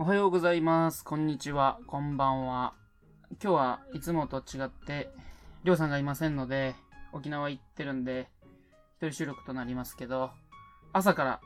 [0.00, 1.04] おはようございます。
[1.04, 1.78] こんにちは。
[1.86, 2.72] こんばんは。
[3.32, 5.10] 今日はいつもと違って、
[5.62, 6.74] りょうさんがいませんので、
[7.12, 8.30] 沖縄行ってるんで、
[8.96, 10.30] 一人収録となりますけど、
[10.94, 11.40] 朝から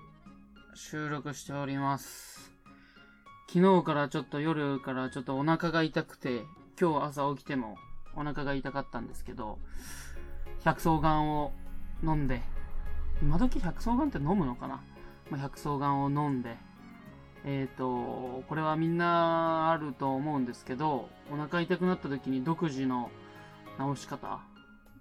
[0.73, 2.53] 収録しております。
[3.53, 6.45] 昨日からちょっと夜からちょっとお腹が痛くて、
[6.80, 7.77] 今日朝起きても
[8.14, 9.59] お腹が痛かったんですけど、
[10.62, 11.52] 百草丸を
[12.05, 12.41] 飲んで、
[13.21, 14.80] 今時百草丸って飲むのかな、
[15.29, 16.57] まあ、百草丸を飲んで、
[17.45, 23.11] えっ、と、これはみんなあると思うんですけど、お腹痛くなった時に独自の
[23.95, 24.41] 治し方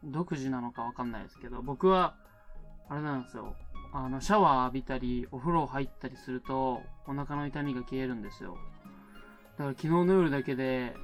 [0.04, 2.16] 独自なのかわかんないですけど、僕は、
[2.90, 3.56] あれなんですよ。
[3.94, 8.58] あの、シャワー浴びたり、お風呂入ったりすると、お腹の痛みが消えるんですよ。
[9.58, 10.96] だから昨日の夜だけで、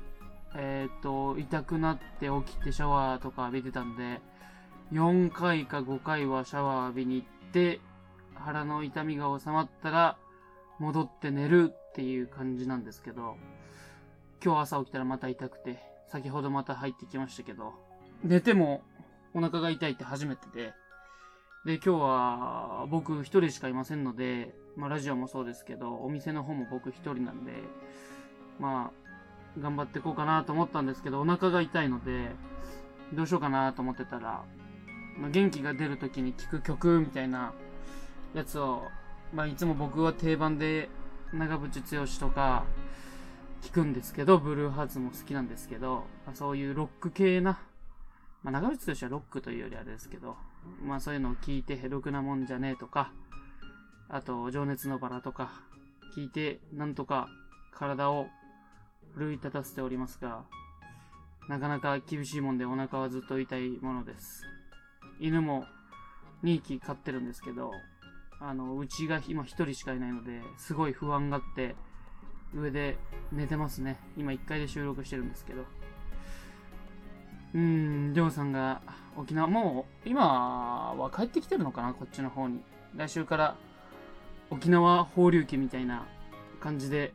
[0.56, 4.20] えっ、と、痛くなって起きてシャワーとか浴びてたんで、
[4.92, 7.80] 4回か5回はシャワー浴びに行って、
[8.34, 10.18] 腹の痛みが収まったら、
[10.80, 13.36] 戻って寝るっていう感じなんですけど、
[14.44, 17.74] 今日朝起きたらまた痛くて、先ほどまた入ってきましたけど、
[18.24, 18.82] 寝ても
[19.34, 20.74] お腹が痛いって初めてで、
[21.66, 27.52] で、今日は僕一人しかいませんので、まあラジオもそうですけど、お店の方も僕一人なんで、
[28.60, 32.32] まあ、頑張っていこうかなと思ったんですけど、お腹が痛いので、
[33.14, 34.44] どうしようかなと思ってたら、
[35.18, 37.54] まあ、元気が出る時に聴く曲みたいな
[38.34, 38.84] やつを
[39.34, 40.90] まあ、いつも僕は定番で
[41.34, 42.66] 長渕剛とか
[43.62, 47.60] 聞くんですけど、ブルーハーツも好きなんですけど、まあ、そういうロック系な、
[48.44, 50.36] まあ、長渕剛はロックというよりあれですけど、
[50.84, 53.12] まあそういうのを聞いてヘロクなもんじゃねえとか、
[54.08, 55.52] あと、情熱のバラとか、
[56.16, 57.28] 聞いて、なんとか
[57.72, 58.28] 体を
[59.14, 60.44] 奮い立たせておりますが、
[61.48, 64.44] なかなか厳しいもんでお腹はずっと痛いものです。
[65.20, 65.66] 犬も
[66.44, 67.72] 2匹飼ってるんですけど、
[68.40, 71.76] あの、うちが今一人しかいないので、すごい不安があって、
[72.54, 72.98] 上で
[73.32, 74.00] 寝てますね。
[74.18, 75.66] 今1階で収録してるんですけど。
[77.54, 78.82] うん、りょうさんが
[79.18, 82.62] 沖縄、もう今は帰ってきてるのかなこっちの方に。
[82.96, 83.56] 来週から
[84.50, 86.08] 沖縄放流期みたいな
[86.60, 87.14] 感じで、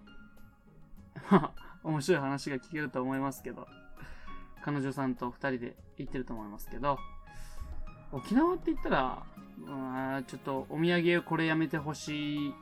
[1.30, 1.52] ま、
[1.82, 3.66] 面白い話が聞けると思いますけど、
[4.62, 6.98] 彼女さんと2人で行ってると思いますけど、
[8.14, 9.22] 沖縄って言ったら、
[9.66, 12.54] まあ、ちょっとお土産をこれやめてほしい。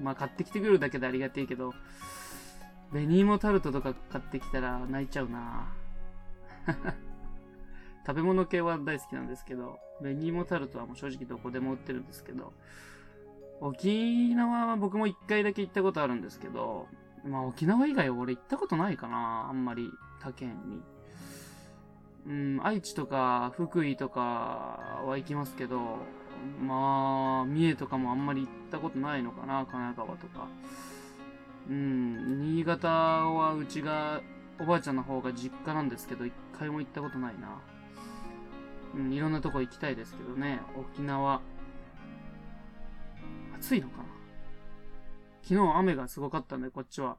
[0.00, 1.74] まあ買ってきてくれるだけでありがてえけど、
[2.92, 5.68] 紅芋タルトとか買ってきたら泣いちゃうな
[8.06, 12.52] 食べ物系は大好きなんですけど、紅芋タルトはもう正直どこでも売ってるんですけど、
[13.60, 16.86] 沖縄は僕も一回だけ行ったことあるんですけど、
[17.24, 19.90] まあ沖縄以外は俺行ったことないかなあんまり
[20.20, 20.82] 他県に。
[22.28, 24.20] うん、愛知とか福井とか
[25.06, 25.96] は行きますけど、
[26.60, 30.46] まあ、三重とかもあんまり行ったことないのかな、神奈川とか。
[31.70, 34.20] うん、新潟はうちが、
[34.60, 37.60] おばあちゃんの方が実家なんですけど、一回も行ったことないな。
[38.94, 41.40] うん、いろんなとこ行きたいですけどね、沖縄。
[43.56, 44.04] 暑いのかな
[45.42, 47.16] 昨日雨がすごかったんで、こっちは。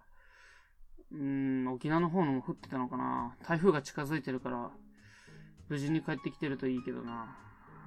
[1.12, 4.70] うん、沖縄の方のも降ってたのかな台風が近づいてるから、
[5.69, 7.35] 無事に帰ってきてるといいけどな。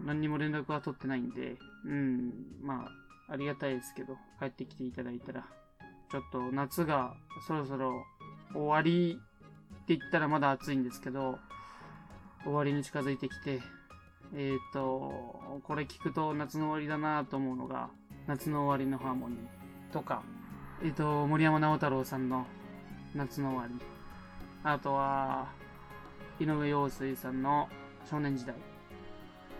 [0.05, 1.57] 何にも連絡は取ってないんで、
[1.87, 2.33] うん、
[2.63, 2.87] ま
[3.29, 5.45] あ、ありがたいですけど、帰ってきていただいたら、
[6.11, 7.15] ちょっと夏が
[7.47, 8.05] そろそろ
[8.55, 9.19] 終わり
[9.83, 11.39] って言ったらまだ暑いんですけど、
[12.45, 13.61] 終わりに近づいてきて、
[14.35, 17.91] えっ、ー、と、これ聞くと夏の終わりだなと思うのが、
[18.27, 20.23] 夏の終わりのハーモニーとか、
[20.83, 22.47] えっ、ー、と、森山直太朗さんの
[23.15, 23.75] 夏の終わり、
[24.65, 25.49] あとは、
[26.43, 27.69] 井上陽水さんの
[28.11, 28.57] 少年時代。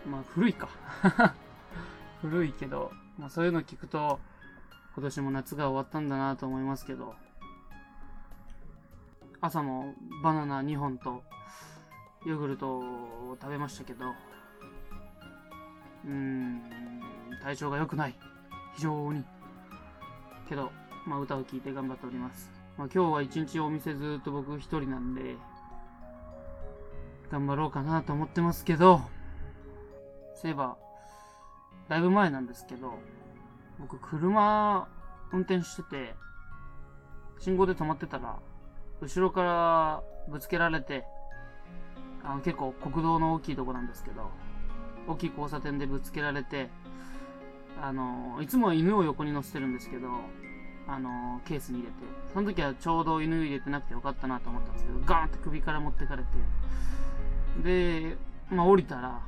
[0.05, 0.67] まあ古いか。
[2.21, 4.19] 古いけど、まあそういうの聞くと、
[4.93, 7.15] 今年も夏が終わったんだなと思いますけど、
[9.39, 11.23] 朝もバナナ2本と
[12.25, 16.61] ヨーグルトを食べましたけど、うーん、
[17.41, 18.15] 体調が良くない。
[18.75, 19.23] 非常に。
[20.49, 20.69] けど、
[21.05, 22.51] まあ歌を聴いて頑張っております。
[22.77, 25.37] まあ今日は一日お店ずっと僕一人なんで、
[27.33, 29.01] 頑張ろうかなと思ってますけど、
[30.35, 30.77] そういえば、
[31.89, 32.93] だいぶ前なんですけど、
[33.79, 34.87] 僕車
[35.31, 36.15] 運転してて、
[37.39, 38.37] 信号で止まってたら、
[39.01, 41.05] 後ろからぶつけられて、
[42.23, 44.29] あの結構国道の大きいとこなんですけど、
[45.07, 46.69] 大きい交差点でぶつけられて、
[47.81, 50.07] あの、いつもは犬を横に乗せてるんですけど、
[50.87, 51.95] あの、ケースに入れて、
[52.31, 56.27] その時はちょうど犬入れてなくてよかったなと思ったんですけど、ガーンって首から持ってかれて、
[57.61, 58.17] で、
[58.49, 59.21] まあ降りたら、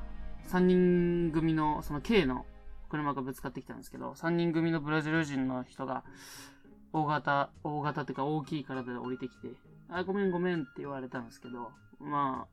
[0.50, 2.46] 3人組の、その K の
[2.90, 6.04] 車がぶつかってきたんですけど、3人組のブラジル人の人が
[6.94, 9.50] 大型、大型っていうか大きい体で降りてきて、
[9.90, 12.48] あ、ごめんごめんって言われたんですけど、ま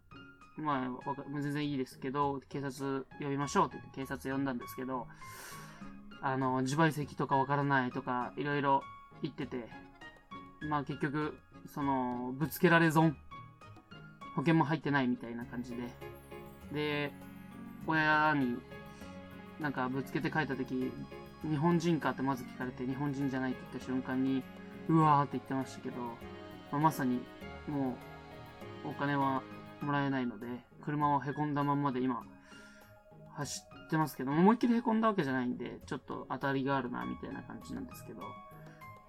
[0.58, 5.06] あ、まあ、全然いいですけど、警察呼びましょうって言って警察呼んだんですけど、
[6.20, 8.82] あの、自賠責とかわからないとか、いろいろ
[9.22, 9.68] 言ってて、
[10.68, 13.16] まあ結局、その、ぶつけられ損。
[14.34, 15.88] 保険も入ってないみたいな感じで。
[16.72, 17.12] で、
[17.86, 18.58] 親に
[19.60, 20.92] なんかぶつけて帰った時、
[21.48, 24.42] 日本人かってまず聞かれて、日本人じゃないって言った瞬間に、
[24.88, 25.96] うわーって言ってましたけど、
[26.70, 27.20] まあ、まさに
[27.68, 27.96] も
[28.84, 29.42] うお金は
[29.80, 30.46] もらえないので、
[30.84, 32.22] 車は凹んだまんまで今、
[33.34, 38.22] 走ってますけど、思いっきり凹んだわけじゃないんで、ちょっと当たりがあるな、みたいな感じなんですけど、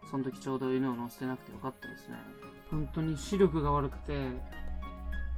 [0.10, 2.18] その時ちょうど犬を乗せてなくてよかったですね。
[2.70, 4.30] 本当に視力が悪くて、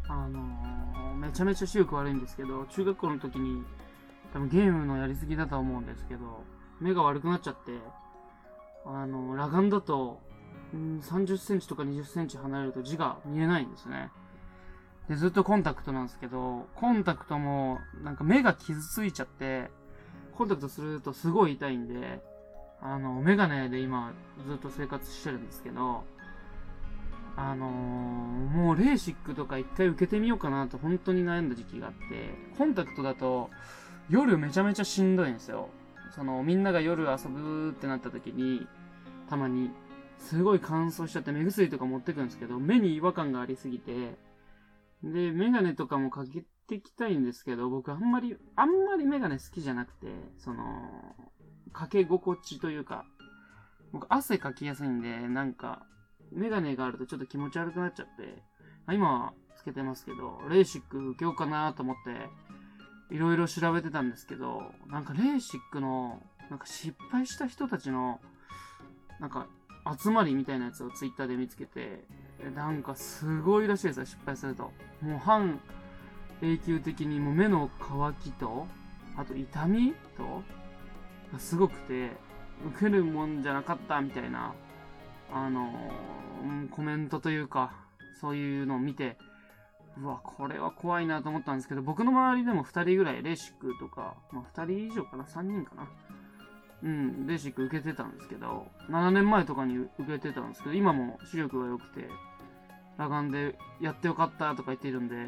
[0.08, 3.64] あの、めちゃめちゃ視力悪いんですけど、中学校の時に、
[4.34, 6.44] 多分ゲームのやりすぎだと思うんですけど、
[6.80, 7.72] 目が悪くなっちゃって、
[8.86, 10.22] あの、裸眼だと、
[10.76, 14.12] ん30センチとか20センチ離れると字が見えないんですね。
[15.10, 19.72] で、ずっとコンタクトなんですけど、コンタクトも、なんか目が傷ついちゃって、
[20.36, 22.22] コンタクトするとすごい痛いんで、
[22.82, 24.14] あの、メガネで今
[24.48, 26.04] ずっと生活してるんですけど、
[27.38, 32.00] あのー、もうレーシックとか一回受けてみようかなと本当に悩んだ時期があって、
[32.58, 33.50] コンタクトだと、
[34.10, 35.70] 夜めちゃめちゃしんどいんですよ。
[36.16, 38.68] その、みんなが夜遊ぶってなった時に、
[39.30, 39.72] たまに、
[40.18, 44.16] すごい乾燥しちゃって目薬とか持ってくんですけど、目に違和感がありすぎて、
[45.04, 50.64] で、メガネとかもかけてきたいんですけど、僕あんまり、あんまりメガネ好きじゃなくて、その、
[51.74, 53.06] かけ心地というか、
[53.92, 55.86] 僕汗かきやすいんで、なんか、
[56.32, 58.44] メガネがあるとちょっと気持ち悪くなっちゃって、
[58.86, 61.96] あ今はつけてますけど、レーシック受けようかなと思っ
[63.10, 68.20] て、いろいろ調べてたんですけど、なんかレーシックの、なんか失敗した人たちの、
[69.20, 69.48] なんか
[70.00, 72.04] 集まりみたいなやつをツイッターで見つけて、
[72.56, 74.72] なんかすごいらしいですよ、失敗すると。
[75.02, 75.60] もう半
[76.42, 78.68] 永久的にもう目の乾きと、
[79.16, 80.44] あと痛みと、
[81.40, 82.12] すごくて、
[82.68, 84.54] 受けるもんじゃなかったみたいな、
[85.34, 87.74] あのー、コメントというか、
[88.20, 89.18] そういうのを見て、
[90.02, 95.88] うわ、これは怖いなと思ったんですけど、僕の周りでも2人ぐらいレーシックとか、まあ2人以上かな ?3 人かな
[96.84, 102.10] うん、レーシック受けてたんですけど、7年前とかに受けてたんですけど、今も視力が良くて、
[102.98, 105.20] 裸眼でやってよかったとか言ってるんで、う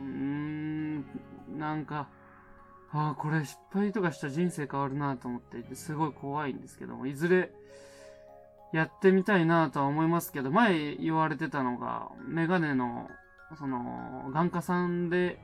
[0.00, 1.04] ーん、
[1.58, 2.08] なんか、
[2.92, 7.52] ああ、これ失敗とかしたら人生変わるなと思っていて、すごい怖いんですけども、いずれ
[8.74, 13.08] やってみたいなとは思いますけど、前言われてたのが、メガネの
[13.56, 15.38] その、眼科さんで、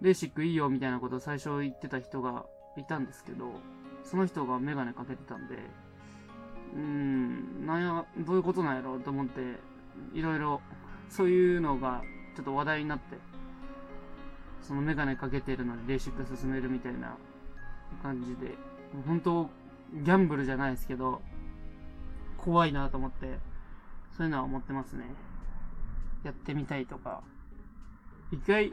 [0.00, 2.44] レーシックいいよみたいなことを最初言ってた人が
[2.76, 3.60] いたんですけど、
[4.04, 5.56] その人がメガネかけてたんで、
[6.74, 9.40] うーん、なんや、どういうことなんやろうと思って、
[10.14, 10.60] いろいろ、
[11.08, 12.02] そういうのが
[12.36, 13.16] ちょっと話題になって、
[14.62, 17.16] そのメガネかけてるのにレーシック進めるみたいな
[18.02, 18.54] 感じで、
[19.06, 19.50] 本当
[19.92, 21.22] ギャンブルじゃないですけど、
[22.46, 23.40] 怖いなと思って、
[24.16, 25.04] そういうのは思ってますね。
[26.22, 27.22] やってみたいとか、
[28.30, 28.72] 一回、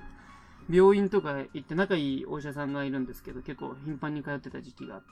[0.69, 5.07] 病院とか行って仲いいお医者さんがいるんですけど、結構頻繁に通ってた時期があって、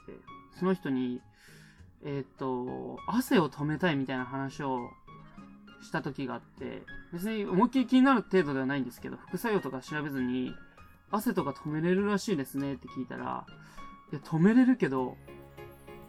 [0.60, 1.20] その人に、
[2.04, 4.90] えっ、と、汗を止めたいみたいな話を
[5.82, 10.54] した時があって、別に思いっきり気になる程度ではないんですけど、副作用とか調べずに、
[11.10, 13.44] 汗とか止めれるらしいですねって聞いたら、
[14.12, 15.16] いや、止めれるけど、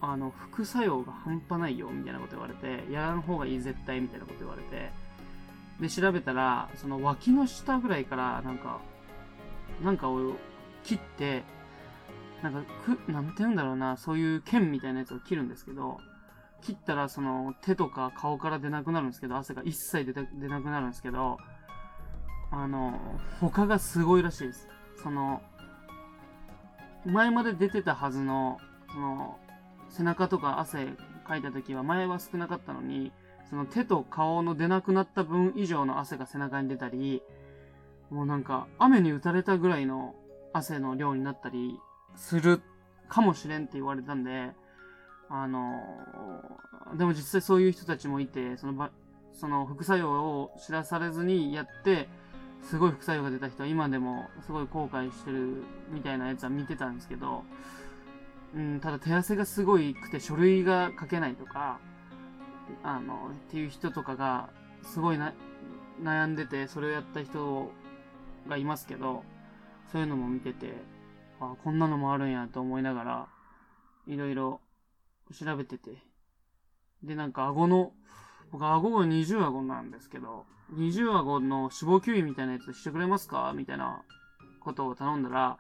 [0.06, 4.92] あの、副作用が半端ないよ、みたいなこと言われて、やらん方がいい絶対、みたいなこと言われて、
[5.80, 8.82] で、調べたら、その脇の下ぐらいから、なんか、
[9.82, 10.34] なんかを
[10.84, 11.44] 切って、
[12.42, 16.00] なんか、く、なんて言うんだろうな、そういう剣みたいなやつを切るんですけど、
[16.62, 21.38] 切ったら、その、手とか顔から出なくなるんですけど、汗が一切出出なくなるんですけど、
[22.52, 23.00] あの、
[23.40, 24.68] 他がすごいらしいです。
[25.02, 25.42] その、
[27.06, 28.60] 前まで出てたはずの、
[28.92, 29.40] その、
[29.96, 30.88] 背中とか汗
[31.26, 33.12] かいた時は前は少なかったのに、
[33.50, 37.22] その手と顔の出なくなった分以上の汗が背中に出たり、
[38.10, 40.16] もうなんか雨に打たれたぐらいの
[40.52, 41.80] 汗の量になったり
[42.16, 42.62] する
[43.08, 44.52] かもしれんって言われたんで、
[45.30, 45.80] あの、
[46.98, 48.92] でも実際そういう人たちもいて、そのば、
[49.32, 52.08] その副作用を知らされずにやって、
[52.62, 57.44] すごい副作用が出た人は今でもすごい後悔してるみたいなやつは見てたんですけど、
[58.56, 61.80] うん、ただ手汗がすごいくて書類が書けないとか、
[62.84, 64.50] あの、っていう人とかが、
[64.84, 65.34] すごいな、
[66.02, 67.72] 悩んでて、それをやった人
[68.48, 69.24] がいますけど、
[69.92, 70.74] そういうのも見てて、
[71.40, 73.28] あ、こんなのもあるんやと思いながら、
[74.08, 74.62] いろいろ
[75.34, 75.98] 調べてて、
[77.04, 77.94] で、なんか顎の、
[78.52, 83.54] 僕顎が20顎なんですけど、20顎の脂肪吸引みたいなやつしてくれますか？
[83.56, 84.04] みたいな
[84.62, 85.58] ことを頼んだら、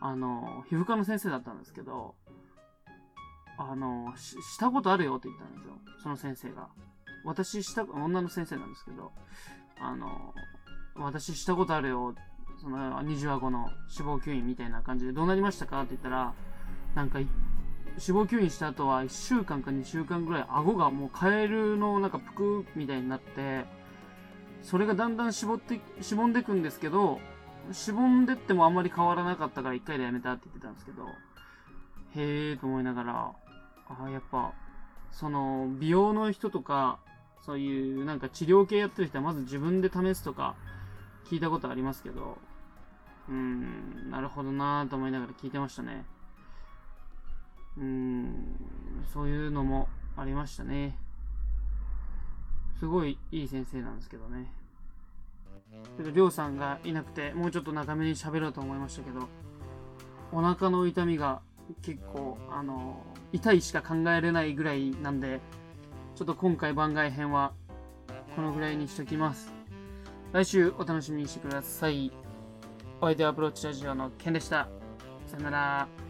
[0.00, 2.14] あの、皮膚科の先生だったんですけど、
[3.58, 5.74] あの、ししたことあるよって言ったんですよ。
[6.02, 6.68] その先生が。
[7.24, 9.12] 私した、女の先生なんですけど、
[9.78, 10.34] あの、
[10.96, 12.14] 私したことあるよ。
[12.60, 16.32] その、20顎の脂肪吸引みたいな感じで、どうなりましたかって言ったら、
[16.94, 17.28] なんか、脂
[17.98, 23.66] 肪吸引した後は1週間か2週間ぐらい顎がもうカエルのなんかぷくみたいになって、
[24.62, 27.20] それがだんだん絞って、しぼんでくんですけど、
[27.72, 33.32] しぼんでってもあんまり変わらなかったから1回でやめたって言ってたんですけど、へえーと思いながら、
[33.88, 34.52] ああ、やっぱ、
[35.12, 36.98] その、美容の人とか、
[37.42, 40.54] そういうなんか治療系やってる人はまず自分で試すとか
[41.26, 42.38] 聞いたことありますけど、
[43.28, 46.04] うーん、なるほどなーと思いながら聞いてましたね。
[47.76, 48.56] うーん、
[49.12, 50.96] そういうのもありましたね。
[52.78, 54.52] すごいいい先生なんですけどね。
[55.96, 59.28] けど、りょうさんがいなくて、もうちょっと長めに喋ろうと思いましたけど、
[60.32, 61.40] お腹の痛みが
[61.82, 65.40] 結構、あの、痛いしか考えれないぐらいなんで、
[66.14, 67.52] ちょっと今回番外編は
[68.36, 69.52] このぐらいにしときます。
[70.32, 72.12] 来週お楽しみにしてください。
[73.00, 74.68] お相手はアプローチラジオのケンでした。
[75.26, 76.09] さよなら。